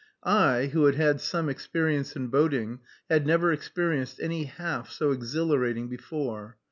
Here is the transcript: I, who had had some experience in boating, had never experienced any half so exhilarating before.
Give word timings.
I, 0.23 0.65
who 0.73 0.85
had 0.85 0.95
had 0.95 1.21
some 1.21 1.47
experience 1.47 2.15
in 2.15 2.29
boating, 2.29 2.79
had 3.07 3.27
never 3.27 3.51
experienced 3.53 4.19
any 4.19 4.45
half 4.45 4.89
so 4.89 5.11
exhilarating 5.11 5.89
before. 5.89 6.57